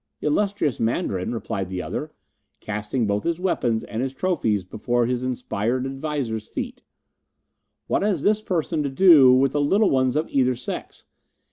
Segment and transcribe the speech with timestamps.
[0.19, 2.11] "Illustrious Mandarin," replied the other,
[2.59, 6.81] casting both his weapons and his trophies before his inspired adviser's feet,
[7.85, 11.03] "what has this person to do with the little ones of either sex?